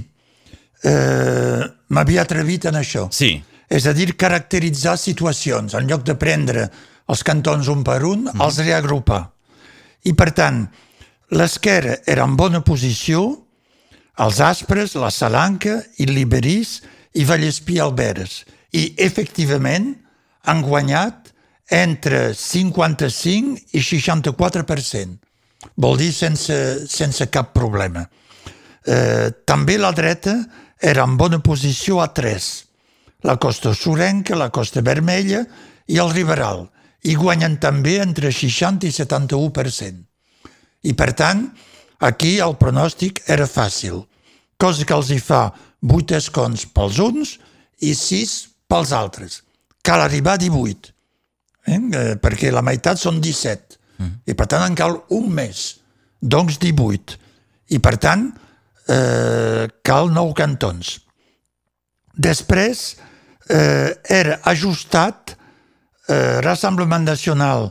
Uh, 0.87 1.67
M'havia 1.95 2.25
atrevit 2.27 2.67
en 2.71 2.81
això. 2.81 3.07
Sí. 3.15 3.37
És 3.69 3.87
a 3.87 3.95
dir, 3.95 4.15
caracteritzar 4.19 4.97
situacions. 4.99 5.75
En 5.75 5.89
lloc 5.91 6.05
de 6.07 6.17
prendre 6.19 6.69
els 7.11 7.23
cantons 7.27 7.69
un 7.71 7.83
per 7.87 8.03
un, 8.07 8.27
mm. 8.31 8.43
els 8.43 8.61
reagrupar. 8.63 9.23
I, 10.07 10.15
per 10.15 10.31
tant, 10.35 10.65
l'esquerra 11.35 12.01
era 12.07 12.27
en 12.27 12.37
bona 12.39 12.63
posició 12.67 13.27
els 14.23 14.41
Aspres, 14.41 14.95
la 14.97 15.11
Salanca, 15.13 15.77
i 16.01 16.07
Liberís 16.09 16.81
i 17.17 17.27
Vallespí 17.29 17.79
Alberes. 17.83 18.45
I, 18.73 18.95
efectivament, 19.05 19.93
han 20.49 20.63
guanyat 20.65 21.33
entre 21.77 22.31
55 22.35 23.77
i 23.77 23.83
64%. 23.83 25.19
Vol 25.83 25.99
dir 26.01 26.13
sense, 26.15 26.57
sense 26.89 27.27
cap 27.33 27.53
problema. 27.57 28.07
Eh, 28.87 29.33
també 29.45 29.77
la 29.81 29.91
dreta 29.93 30.37
era 30.81 31.05
en 31.05 31.17
bona 31.17 31.41
posició 31.43 32.01
a 32.03 32.09
3. 32.15 32.49
La 33.25 33.37
costa 33.43 33.73
sorrenca, 33.75 34.37
la 34.37 34.51
costa 34.51 34.83
vermella 34.83 35.45
i 35.89 35.99
el 36.03 36.13
Riberal. 36.13 36.67
I 37.07 37.15
guanyen 37.15 37.57
també 37.63 38.01
entre 38.03 38.33
60 38.33 38.87
i 38.89 38.93
71%. 38.93 40.05
I, 40.87 40.93
per 40.95 41.13
tant, 41.19 41.49
Aquí 41.99 42.37
el 42.45 42.57
pronòstic 42.61 43.23
era 43.33 43.47
fàcil, 43.49 44.03
cosa 44.61 44.85
que 44.85 44.95
els 44.97 45.11
hi 45.11 45.21
fa 45.23 45.49
8 45.81 46.19
escons 46.19 46.67
pels 46.77 46.99
uns 47.01 47.37
i 47.81 47.95
6 47.97 48.35
pels 48.69 48.93
altres. 48.93 49.41
Cal 49.81 50.03
arribar 50.05 50.35
a 50.37 50.43
18, 50.43 50.93
eh? 51.67 51.79
eh? 51.79 52.17
perquè 52.21 52.53
la 52.53 52.65
meitat 52.65 53.01
són 53.01 53.23
17, 53.25 53.79
mm. 53.97 54.13
i 54.29 54.37
per 54.37 54.49
tant 54.53 54.67
en 54.67 54.77
cal 54.77 54.99
un 55.17 55.31
mes, 55.33 55.63
doncs 56.21 56.61
18. 56.61 57.17
I 57.73 57.81
per 57.81 57.97
tant 58.03 58.29
eh, 58.89 59.67
cal 59.83 60.11
9 60.13 60.35
cantons. 60.37 60.97
Després 62.17 62.97
eh, 63.51 63.93
era 64.09 64.41
ajustat 64.49 65.37
eh, 66.09 66.41
Rassemblement 66.45 67.05
Nacional 67.05 67.71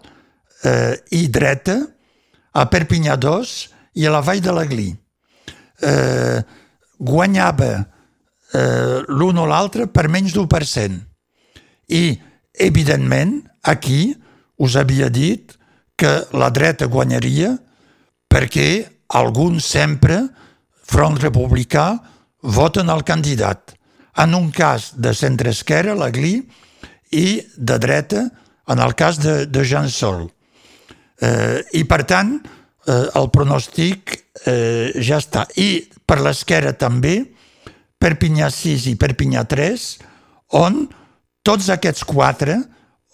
eh, 0.63 0.93
i 1.17 1.27
dreta 1.29 1.79
a 2.55 2.67
Perpinyà 2.71 3.17
2 3.19 3.55
i 3.99 4.05
a 4.05 4.13
la 4.13 4.21
Vall 4.21 4.43
de 4.43 4.53
l'Aglí. 4.53 4.87
Eh, 5.81 6.39
guanyava 6.97 7.71
eh, 8.53 9.03
l'un 9.07 9.41
o 9.41 9.45
l'altre 9.49 9.87
per 9.87 10.07
menys 10.11 10.35
d'1%. 10.35 11.01
I, 11.95 12.03
evidentment, 12.53 13.41
aquí 13.61 14.15
us 14.57 14.75
havia 14.79 15.09
dit 15.09 15.53
que 15.99 16.11
la 16.35 16.49
dreta 16.51 16.87
guanyaria 16.91 17.55
perquè 18.31 18.85
alguns 19.15 19.67
sempre, 19.67 20.25
Front 20.85 21.19
Republicà, 21.21 21.95
voten 22.41 22.91
el 22.93 23.03
candidat. 23.03 23.73
En 24.21 24.35
un 24.37 24.51
cas 24.53 24.93
de 24.95 25.11
centre-esquerra, 25.17 25.95
l'Aglí, 25.97 26.37
i 27.11 27.41
de 27.57 27.77
dreta, 27.81 28.27
en 28.67 28.81
el 28.81 28.95
cas 28.95 29.19
de, 29.21 29.45
de 29.45 29.63
Jean 29.65 29.89
Sol. 29.89 30.25
Eh, 31.21 31.61
I, 31.79 31.83
per 31.89 32.03
tant, 32.07 32.37
eh, 32.87 33.05
el 33.17 33.29
pronòstic 33.33 34.15
eh, 34.45 34.91
ja 35.01 35.19
està. 35.21 35.45
I 35.57 35.85
per 36.05 36.21
l'esquerra 36.23 36.73
també, 36.77 37.21
Perpinyà 38.01 38.49
6 38.51 38.89
i 38.91 38.95
Perpinyà 38.99 39.45
3, 39.49 39.85
on 40.59 40.83
tots 41.45 41.69
aquests 41.73 42.03
quatre, 42.05 42.59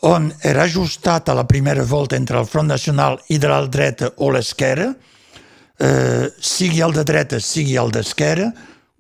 on 0.08 0.32
era 0.48 0.66
ajustat 0.66 1.30
a 1.30 1.36
la 1.38 1.46
primera 1.48 1.84
volta 1.86 2.18
entre 2.18 2.40
el 2.40 2.48
Front 2.50 2.72
Nacional 2.72 3.20
i 3.30 3.38
de 3.38 3.51
la 3.51 3.62
dreta 3.70 4.10
o 4.18 4.32
l'esquerra, 4.34 4.90
eh, 5.80 6.28
sigui 6.40 6.82
el 6.82 6.94
de 6.94 7.04
dreta, 7.08 7.40
sigui 7.40 7.78
el 7.78 7.92
d'esquerra, 7.92 8.51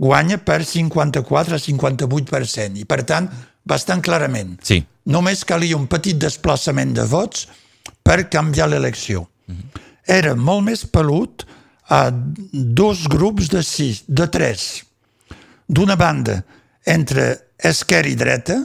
guanya 0.01 0.37
per 0.37 0.63
54 0.65 1.55
a 1.55 1.59
58%. 1.59 2.79
I, 2.81 2.85
per 2.85 3.03
tant, 3.03 3.29
bastant 3.63 4.01
clarament. 4.01 4.57
Sí. 4.65 4.81
Només 5.11 5.45
calia 5.45 5.77
un 5.77 5.87
petit 5.89 6.17
desplaçament 6.17 6.93
de 6.97 7.05
vots 7.09 7.47
per 8.03 8.23
canviar 8.29 8.69
l'elecció. 8.69 9.27
Mm 9.47 9.55
-hmm 9.55 9.87
era 10.05 10.33
molt 10.35 10.65
més 10.65 10.83
pelut 10.89 11.45
a 11.91 12.09
dos 12.11 13.05
grups 13.11 13.49
de 13.51 13.61
sis, 13.63 14.03
de 14.07 14.27
tres. 14.31 14.83
D'una 15.67 15.95
banda, 15.95 16.41
entre 16.85 17.53
esquerra 17.57 18.09
i 18.09 18.15
dreta, 18.15 18.57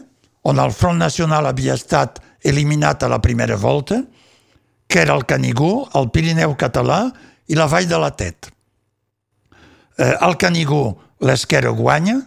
on 0.46 0.60
el 0.62 0.72
Front 0.72 0.98
Nacional 1.02 1.46
havia 1.46 1.74
estat 1.74 2.20
eliminat 2.46 3.02
a 3.02 3.10
la 3.10 3.20
primera 3.20 3.56
volta, 3.56 4.02
que 4.86 5.00
era 5.02 5.14
el 5.14 5.26
Canigó, 5.26 5.88
el 5.98 6.10
Pirineu 6.14 6.54
català 6.56 7.10
i 7.46 7.56
la 7.58 7.66
Vall 7.70 7.86
de 7.88 7.98
la 8.00 8.10
Tet. 8.16 8.48
Eh, 9.98 10.12
el 10.20 10.36
Canigó, 10.36 10.96
l'esquerra 11.24 11.70
guanya, 11.72 12.18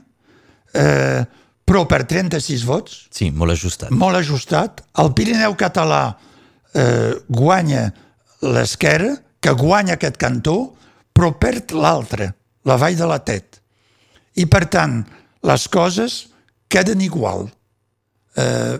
eh, 0.73 1.21
però 1.65 1.83
per 1.85 2.03
36 2.09 2.63
vots. 2.65 2.95
Sí, 3.13 3.29
molt 3.31 3.53
ajustat. 3.53 3.91
Molt 3.93 4.17
ajustat. 4.17 4.81
El 4.97 5.13
Pirineu 5.13 5.53
català 5.59 6.17
eh, 6.73 7.13
guanya 7.29 7.89
l'esquerra, 8.41 9.13
que 9.39 9.53
guanya 9.55 9.95
aquest 9.95 10.17
cantó, 10.19 10.55
però 11.13 11.29
perd 11.39 11.71
l'altre, 11.77 12.33
la 12.65 12.75
vall 12.81 12.97
de 12.97 13.07
la 13.07 13.19
Tet. 13.23 13.61
I, 14.39 14.45
per 14.49 14.65
tant, 14.71 15.03
les 15.45 15.67
coses 15.71 16.17
queden 16.71 17.01
igual. 17.05 17.47
Eh, 18.39 18.77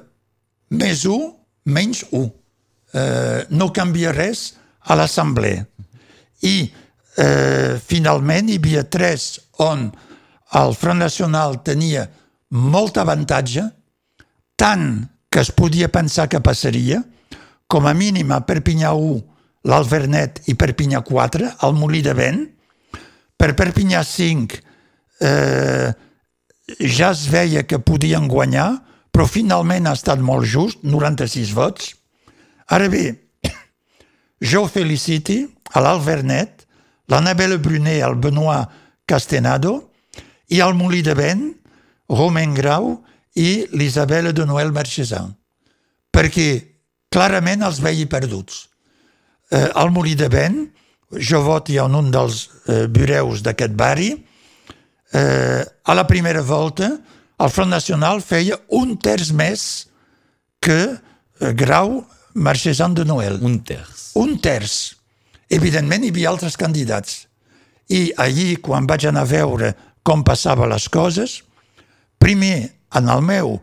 més 0.72 1.06
un, 1.10 1.30
menys 1.66 2.04
un. 2.12 2.30
eh, 2.94 3.46
no 3.50 3.70
canvia 3.74 4.12
res 4.16 4.56
a 4.82 4.96
l'Assemblea. 4.98 5.66
I 6.46 6.56
eh, 7.20 7.76
finalment 7.84 8.50
hi 8.50 8.60
havia 8.60 8.86
tres 8.88 9.32
on 9.66 9.90
el 10.60 10.76
Front 10.78 11.04
Nacional 11.04 11.60
tenia 11.66 12.08
molt 12.56 12.98
avantatge, 12.98 13.66
tant 14.58 14.86
que 15.30 15.44
es 15.44 15.52
podia 15.54 15.92
pensar 15.94 16.28
que 16.30 16.42
passaria, 16.42 17.04
com 17.70 17.86
a 17.86 17.94
mínim 17.94 18.32
a 18.34 18.42
Perpinyà 18.42 18.96
1, 18.98 19.20
l'Alvernet 19.70 20.42
i 20.50 20.56
Perpinyà 20.58 21.04
4, 21.06 21.52
al 21.62 21.76
Molí 21.78 22.02
de 22.02 22.16
Vent. 22.18 22.42
Per 23.38 23.54
Perpinyà 23.56 24.02
5 24.04 24.58
eh, 25.22 25.92
ja 26.80 27.12
es 27.12 27.28
veia 27.30 27.64
que 27.68 27.78
podien 27.80 28.28
guanyar, 28.28 28.72
però 29.14 29.28
finalment 29.30 29.88
ha 29.90 29.94
estat 29.98 30.22
molt 30.24 30.48
just, 30.50 30.82
96 30.84 31.54
vots. 31.54 31.94
Ara 32.74 32.90
bé, 32.90 33.06
jo 34.52 34.66
feliciti 34.70 35.44
a 35.74 35.82
l'Alvernet, 35.84 36.66
l'Annabelle 37.10 37.58
Brunet, 37.58 38.02
el 38.06 38.16
Benoît 38.16 38.70
Castenado 39.10 39.92
i 40.50 40.62
al 40.62 40.76
Molí 40.78 41.02
de 41.06 41.16
Vent, 41.18 41.46
Romain 42.10 42.54
Grau 42.54 42.96
i 43.38 43.66
l'Isabel 43.74 44.32
de 44.34 44.46
Noël 44.46 44.74
Marchesan, 44.74 45.34
perquè 46.14 46.50
clarament 47.14 47.66
els 47.66 47.82
veia 47.82 48.10
perduts. 48.10 48.68
Eh, 49.52 49.70
al 49.76 49.94
Molí 49.94 50.16
de 50.18 50.30
Vent, 50.30 50.66
jo 51.10 51.42
voto 51.46 51.74
en 51.74 51.96
un 51.98 52.12
dels 52.14 52.48
eh, 52.68 52.86
bureus 52.88 53.42
d'aquest 53.46 53.74
barri, 53.78 54.12
eh, 55.14 55.62
a 55.86 55.94
la 55.94 56.06
primera 56.06 56.42
volta 56.42 56.92
el 57.40 57.50
Front 57.50 57.72
Nacional 57.72 58.22
feia 58.22 58.60
un 58.76 58.98
terç 59.00 59.32
més 59.32 59.62
que 60.62 60.80
eh, 60.86 61.54
Grau 61.56 62.04
Marchesan 62.36 62.94
de 62.94 63.06
Noël. 63.08 63.40
Un 63.42 63.62
terç. 63.64 64.10
Un 64.20 64.36
terç. 64.44 64.99
Evidentment, 65.50 66.06
hi 66.06 66.14
havia 66.14 66.30
altres 66.30 66.58
candidats. 66.60 67.26
I 67.90 68.12
allí, 68.22 68.54
quan 68.62 68.88
vaig 68.90 69.08
anar 69.10 69.26
a 69.26 69.30
veure 69.30 69.74
com 70.06 70.22
passava 70.26 70.68
les 70.70 70.86
coses, 70.94 71.40
primer, 72.22 72.70
en 72.96 73.10
el 73.10 73.22
meu 73.26 73.56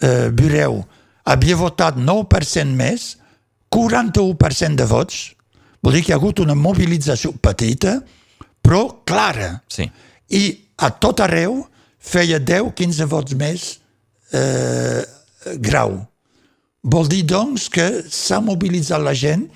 eh, 0.00 0.28
bureu, 0.32 0.80
havia 1.28 1.58
votat 1.60 1.98
9% 2.00 2.76
més, 2.76 3.14
41% 3.72 4.80
de 4.80 4.86
vots, 4.88 5.22
vol 5.82 5.96
dir 5.96 6.02
que 6.04 6.12
hi 6.12 6.14
ha 6.14 6.20
hagut 6.20 6.40
una 6.40 6.56
mobilització 6.56 7.34
petita, 7.42 7.98
però 8.64 9.02
clara. 9.06 9.58
Sí. 9.68 9.86
I 10.32 10.42
a 10.82 10.90
tot 10.90 11.20
arreu 11.24 11.60
feia 12.00 12.40
10-15 12.40 13.08
vots 13.10 13.36
més 13.38 13.68
eh, 14.32 15.02
grau. 15.62 15.98
Vol 16.86 17.08
dir, 17.10 17.24
doncs, 17.26 17.68
que 17.72 17.86
s'ha 18.08 18.40
mobilitzat 18.42 19.02
la 19.02 19.14
gent 19.14 19.46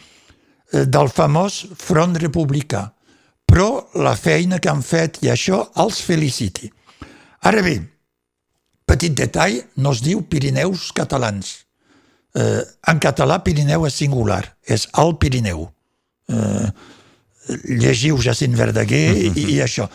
del 0.73 1.09
famós 1.11 1.65
Front 1.77 2.19
Republicà. 2.23 2.89
Però 3.51 3.89
la 3.99 4.15
feina 4.15 4.61
que 4.63 4.71
han 4.71 4.83
fet 4.87 5.19
i 5.25 5.31
això 5.33 5.65
els 5.83 5.99
feliciti. 6.07 6.71
Ara 7.43 7.65
bé, 7.67 7.81
petit 8.87 9.15
detall, 9.17 9.59
no 9.83 9.91
es 9.97 10.05
diu 10.05 10.23
Pirineus 10.23 10.91
catalans. 10.95 11.57
Eh, 12.35 12.63
en 12.87 13.01
català, 13.03 13.41
Pirineu 13.43 13.89
és 13.89 13.97
singular, 13.99 14.45
és 14.63 14.87
el 15.03 15.17
Pirineu. 15.19 15.65
Eh, 16.31 16.69
llegiu 17.81 18.21
Jacint 18.23 18.55
Verdaguer 18.55 19.09
i, 19.27 19.33
i 19.57 19.59
això. 19.65 19.89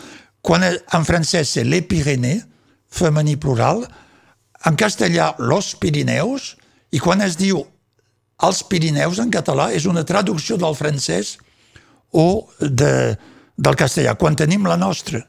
Quan 0.44 0.66
en 0.66 1.06
francès 1.08 1.48
c'est 1.56 1.64
les 1.64 1.80
Pyrénées, 1.82 2.42
femení 2.92 3.36
plural, 3.36 3.86
en 4.66 4.76
castellà 4.76 5.34
los 5.38 5.74
Pirineus, 5.80 6.54
i 6.92 7.00
quan 7.00 7.24
es 7.24 7.38
diu 7.40 7.64
els 8.44 8.62
Pirineus 8.68 9.20
en 9.22 9.30
català 9.32 9.70
és 9.72 9.86
una 9.88 10.04
traducció 10.04 10.58
del 10.60 10.76
francès 10.76 11.36
o 12.12 12.46
de, 12.60 13.16
del 13.56 13.78
castellà, 13.78 14.16
quan 14.20 14.36
tenim 14.36 14.66
la 14.68 14.76
nostra. 14.76 15.22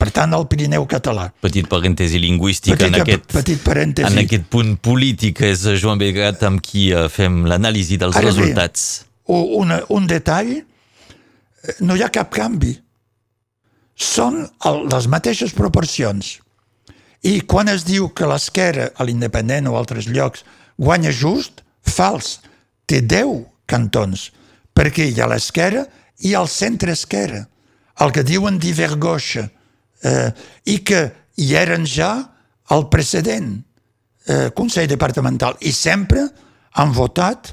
Per 0.00 0.08
tant, 0.16 0.32
el 0.32 0.46
Pirineu 0.48 0.86
català. 0.88 1.26
Petit 1.44 1.66
parèntesi 1.68 2.18
lingüístic 2.22 2.72
Petit, 2.72 2.88
en 2.88 3.02
aquest, 3.02 3.26
petit 3.34 3.60
parèntesi. 3.60 4.08
en 4.08 4.22
aquest 4.22 4.46
punt 4.48 4.78
polític. 4.80 5.42
És 5.44 5.66
Joan 5.82 6.00
Begat 6.00 6.40
amb 6.48 6.62
qui 6.64 6.86
eh, 6.88 7.04
fem 7.12 7.42
l'anàlisi 7.50 7.98
dels 8.00 8.16
Ara 8.16 8.30
bé, 8.30 8.32
resultats. 8.32 8.86
O 9.28 9.42
una, 9.60 9.82
un 9.92 10.08
detall, 10.08 10.54
eh, 10.56 11.74
no 11.84 11.98
hi 11.98 12.04
ha 12.06 12.08
cap 12.14 12.32
canvi. 12.32 12.72
Són 14.00 14.40
el, 14.64 14.80
les 14.88 15.10
mateixes 15.12 15.52
proporcions. 15.52 16.38
I 17.20 17.42
quan 17.44 17.68
es 17.68 17.84
diu 17.84 18.08
que 18.16 18.24
l'esquerra, 18.24 18.88
a 18.96 19.04
l'independent 19.04 19.68
o 19.68 19.76
altres 19.76 20.08
llocs, 20.08 20.46
guanya 20.80 21.12
just, 21.12 21.60
fals. 21.86 22.40
Té 22.86 23.00
10 23.06 23.44
cantons, 23.70 24.30
perquè 24.74 25.06
hi 25.08 25.20
ha 25.20 25.28
l'esquerra 25.30 25.84
i 26.26 26.34
el 26.36 26.48
centre-esquerra, 26.50 27.44
el 28.00 28.12
que 28.12 28.24
diuen 28.26 28.58
divergoixa, 28.60 29.46
eh, 30.02 30.30
i 30.66 30.80
que 30.84 31.00
hi 31.40 31.54
eren 31.56 31.86
ja 31.86 32.12
el 32.74 32.86
precedent 32.92 33.52
eh, 34.26 34.50
Consell 34.56 34.88
Departamental, 34.90 35.56
i 35.60 35.72
sempre 35.72 36.26
han 36.78 36.92
votat 36.96 37.52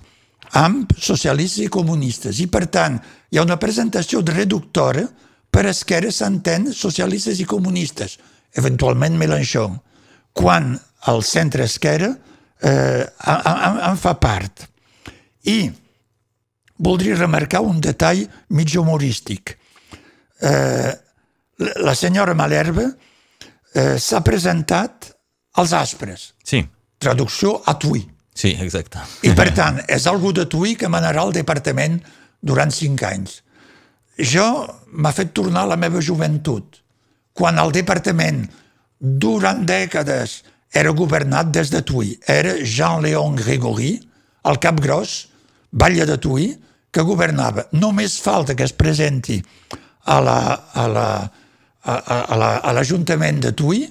amb 0.57 0.93
socialistes 0.97 1.65
i 1.65 1.71
comunistes. 1.71 2.39
I, 2.39 2.47
per 2.47 2.67
tant, 2.71 2.97
hi 3.29 3.39
ha 3.39 3.45
una 3.45 3.59
presentació 3.59 4.21
reductora 4.25 5.03
per 5.51 5.65
esquerra 5.67 6.11
s'entén 6.13 6.71
socialistes 6.75 7.39
i 7.41 7.47
comunistes, 7.49 8.17
eventualment 8.55 9.17
Mélenchon, 9.19 9.77
quan 10.37 10.75
el 11.11 11.23
centre-esquerra 11.23 12.13
eh, 12.61 13.03
en, 13.27 13.79
en 13.89 13.97
fa 13.97 14.13
part. 14.19 14.65
I 15.47 15.71
voldria 16.77 17.15
remarcar 17.17 17.61
un 17.65 17.79
detall 17.81 18.25
mig 18.49 18.75
humorístic. 18.77 19.57
Eh, 20.41 20.91
la 21.81 21.95
senyora 21.97 22.35
Malherbe 22.37 22.85
eh, 23.73 23.97
s'ha 23.97 24.21
presentat 24.21 25.13
als 25.57 25.73
aspres, 25.73 26.33
Sí, 26.45 26.61
traducció 26.99 27.61
a 27.65 27.73
Tui. 27.79 28.03
sí, 28.33 28.51
exacte. 28.61 28.99
I 29.25 29.31
per 29.33 29.49
tant, 29.57 29.79
és 29.89 30.05
algú 30.05 30.31
de 30.33 30.45
Tui 30.45 30.75
que 30.77 30.87
manarà 30.87 31.23
el 31.25 31.33
departament 31.33 31.97
durant 32.41 32.69
cinc 32.71 33.01
anys. 33.03 33.39
Jo 34.17 34.45
m'ha 34.93 35.11
fet 35.13 35.33
tornar 35.33 35.63
a 35.65 35.71
la 35.73 35.77
meva 35.77 36.01
joventut, 36.01 36.77
quan 37.33 37.57
el 37.57 37.71
departament 37.73 38.43
durant 38.99 39.65
dècades 39.65 40.43
era 40.73 40.91
governat 40.91 41.51
des 41.53 41.71
de 41.71 41.81
Tui. 41.81 42.17
Era 42.27 42.55
Jean-Léon 42.63 43.35
Grégory, 43.39 43.97
el 44.47 44.59
cap 44.63 44.79
gros, 44.81 45.27
batlle 45.71 46.05
de 46.05 46.17
Tui, 46.17 46.51
que 46.91 47.03
governava. 47.05 47.67
Només 47.71 48.19
falta 48.23 48.55
que 48.55 48.65
es 48.65 48.73
presenti 48.73 49.41
a 50.07 50.19
la, 50.23 50.39
a 50.73 50.87
la, 50.87 51.07
a, 51.83 51.93
a, 51.93 52.19
a 52.23 52.37
la, 52.39 52.51
l'Ajuntament 52.73 53.41
de 53.43 53.53
Tui 53.57 53.85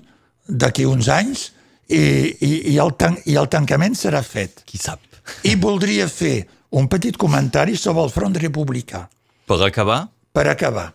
d'aquí 0.46 0.86
uns 0.86 1.08
anys 1.12 1.50
i, 1.88 2.00
i, 2.00 2.52
i, 2.72 2.76
el 2.82 2.94
tan, 2.98 3.18
i 3.26 3.36
el 3.38 3.50
tancament 3.52 3.96
serà 3.98 4.22
fet. 4.26 4.64
Qui 4.66 4.80
sap? 4.80 5.02
I 5.46 5.56
voldria 5.58 6.06
fer 6.10 6.46
un 6.78 6.88
petit 6.90 7.16
comentari 7.18 7.76
sobre 7.78 8.04
el 8.04 8.12
front 8.14 8.36
republicà, 8.38 9.06
Per 9.46 9.60
acabar, 9.62 10.08
per 10.34 10.48
acabar. 10.50 10.88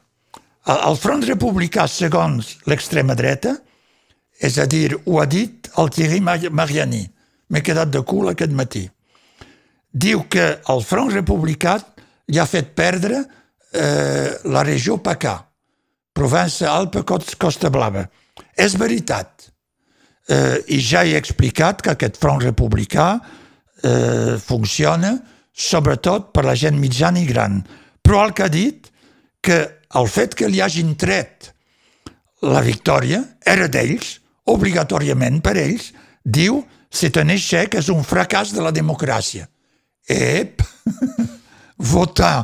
El 0.68 0.98
front 1.00 1.24
republicà, 1.26 1.88
segons 1.88 2.58
l'extrema 2.70 3.16
dreta, 3.16 3.56
és 4.42 4.58
a 4.58 4.66
dir, 4.66 4.96
ho 5.06 5.20
ha 5.22 5.28
dit 5.30 5.70
el 5.78 5.92
Thierry 5.94 6.20
Mar- 6.22 6.52
Mariani, 6.52 7.04
m'he 7.52 7.62
quedat 7.62 7.92
de 7.94 8.02
cul 8.08 8.32
aquest 8.32 8.54
matí, 8.58 8.88
diu 9.92 10.26
que 10.32 10.48
el 10.72 10.84
front 10.88 11.12
republicà 11.14 11.78
li 12.32 12.40
ha 12.40 12.48
fet 12.50 12.72
perdre 12.76 13.22
eh, 13.74 14.32
la 14.50 14.64
regió 14.64 14.98
PACA, 15.04 15.38
Provença, 16.14 16.74
Cos- 17.08 17.36
Costa 17.40 17.70
Blava. 17.72 18.04
És 18.58 18.76
veritat. 18.76 19.48
Eh, 20.28 20.58
I 20.76 20.80
ja 20.84 21.04
he 21.06 21.16
explicat 21.18 21.82
que 21.82 21.94
aquest 21.94 22.18
front 22.20 22.42
republicà 22.44 23.14
eh, 23.84 24.38
funciona 24.40 25.16
sobretot 25.52 26.32
per 26.36 26.46
la 26.46 26.56
gent 26.56 26.78
mitjana 26.80 27.20
i 27.20 27.26
gran. 27.28 27.62
Però 28.02 28.26
el 28.26 28.34
que 28.34 28.44
ha 28.44 28.52
dit 28.52 28.92
que 29.42 29.60
el 29.96 30.08
fet 30.08 30.36
que 30.36 30.48
li 30.50 30.62
hagin 30.62 30.96
tret 30.96 31.52
la 32.42 32.62
victòria 32.66 33.22
era 33.46 33.68
d'ells, 33.68 34.21
obligatòriament 34.50 35.42
per 35.44 35.56
ells, 35.62 35.92
diu 36.24 36.62
c'est 36.92 37.16
un 37.18 37.32
échec, 37.32 37.78
és 37.80 37.90
un 37.90 38.04
fracàs 38.04 38.52
de 38.56 38.64
la 38.64 38.74
democràcia. 38.76 39.48
Ep, 40.08 40.64
votar 41.94 42.36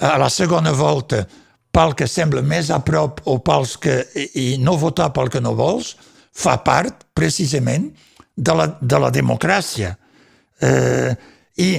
a 0.00 0.16
la 0.18 0.30
segona 0.32 0.72
volta 0.72 1.24
pel 1.70 1.94
que 1.94 2.08
sembla 2.08 2.42
més 2.42 2.70
a 2.72 2.80
prop 2.82 3.20
o 3.30 3.38
pels 3.44 3.76
que, 3.82 4.00
i, 4.16 4.56
no 4.58 4.78
votar 4.80 5.10
pel 5.14 5.30
que 5.30 5.42
no 5.42 5.52
vols, 5.58 5.94
fa 6.32 6.56
part, 6.64 7.04
precisament, 7.14 7.90
de 8.40 8.56
la, 8.56 8.66
de 8.80 8.98
la 8.98 9.10
democràcia. 9.12 9.92
Eh, 10.64 11.12
I 11.60 11.70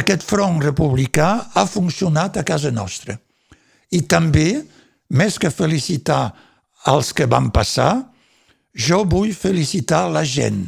aquest 0.00 0.24
front 0.26 0.58
republicà 0.62 1.30
ha 1.54 1.66
funcionat 1.66 2.40
a 2.40 2.44
casa 2.46 2.72
nostra. 2.74 3.14
I 3.94 4.02
també, 4.10 4.60
més 5.14 5.38
que 5.38 5.50
felicitar 5.54 6.30
els 6.90 7.12
que 7.14 7.28
van 7.30 7.50
passar, 7.54 8.09
jo 8.74 9.04
vull 9.04 9.32
felicitar 9.34 10.08
la 10.10 10.24
gent. 10.24 10.64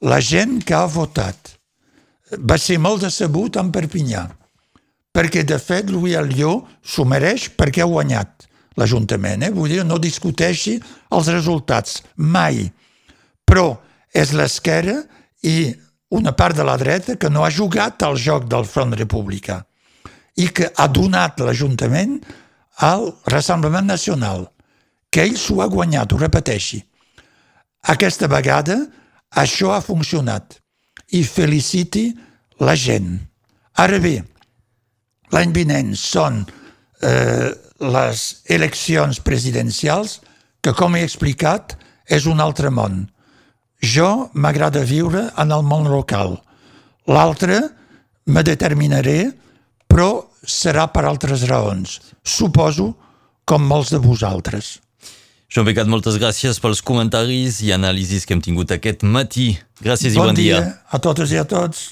La 0.00 0.20
gent 0.20 0.62
que 0.64 0.74
ha 0.74 0.86
votat. 0.86 1.54
va 2.44 2.58
ser 2.60 2.76
molt 2.76 3.00
decebut 3.00 3.56
en 3.56 3.70
Perpinyà, 3.72 4.26
perquè 5.16 5.46
de 5.48 5.56
fet 5.56 5.88
Louis 5.88 6.12
Allió 6.12 6.66
s'ho 6.84 7.06
mereix 7.08 7.46
perquè 7.56 7.80
ha 7.80 7.88
guanyat 7.88 8.44
l'Ajuntament. 8.76 9.46
Eh? 9.46 9.50
Vull 9.50 9.72
dir, 9.72 9.84
no 9.84 9.96
discuteixi 9.96 10.74
els 11.10 11.30
resultats, 11.32 12.02
mai. 12.16 12.68
Però 13.48 13.78
és 14.12 14.34
l'esquerra 14.36 14.98
i 15.42 15.72
una 16.10 16.34
part 16.36 16.56
de 16.56 16.64
la 16.68 16.76
dreta 16.76 17.16
que 17.16 17.30
no 17.32 17.44
ha 17.44 17.50
jugat 17.50 18.02
al 18.02 18.20
joc 18.20 18.44
del 18.44 18.68
Front 18.68 18.92
Republicà 18.96 19.62
i 20.36 20.48
que 20.52 20.68
ha 20.76 20.86
donat 20.86 21.40
l'Ajuntament 21.40 22.20
al 22.84 23.08
Rassemblement 23.26 23.88
Nacional, 23.88 24.46
que 25.10 25.24
ell 25.24 25.36
s'ho 25.36 25.62
ha 25.62 25.66
guanyat, 25.72 26.12
ho 26.12 26.20
repeteixi. 26.20 26.84
Aquesta 27.86 28.26
vegada 28.26 28.78
això 29.30 29.72
ha 29.74 29.84
funcionat 29.84 30.58
i 31.14 31.22
feliciti 31.24 32.10
la 32.60 32.74
gent. 32.76 33.18
Ara 33.78 34.00
bé, 34.02 34.18
l'any 35.32 35.52
vinent 35.54 35.94
són 35.96 36.42
eh, 37.02 37.50
les 37.78 38.24
eleccions 38.50 39.20
presidencials 39.22 40.18
que, 40.60 40.74
com 40.74 40.96
he 40.96 41.04
explicat, 41.06 41.76
és 42.08 42.26
un 42.26 42.40
altre 42.40 42.72
món. 42.74 43.04
Jo 43.78 44.30
m'agrada 44.34 44.82
viure 44.82 45.28
en 45.38 45.52
el 45.54 45.62
món 45.62 45.86
local. 45.86 46.40
L'altre 47.06 47.60
me 48.26 48.42
determinaré, 48.42 49.30
però 49.88 50.26
serà 50.42 50.88
per 50.92 51.04
altres 51.06 51.46
raons. 51.48 52.00
Suposo 52.24 52.90
com 53.48 53.64
molts 53.64 53.94
de 53.94 54.00
vosaltres. 54.02 54.78
Joan 55.48 55.64
moltes 55.88 56.18
gràcies 56.20 56.58
pels 56.60 56.82
comentaris 56.84 57.62
i 57.64 57.70
anàlisis 57.72 58.26
que 58.28 58.34
hem 58.36 58.40
tingut 58.44 58.68
aquest 58.74 59.00
matí. 59.00 59.54
Gràcies 59.80 60.12
bon 60.18 60.26
i 60.26 60.28
bon 60.28 60.36
dia. 60.36 60.58
dia 60.60 60.74
a 60.92 61.00
totes 61.00 61.32
i 61.32 61.38
a 61.40 61.44
tots. 61.48 61.86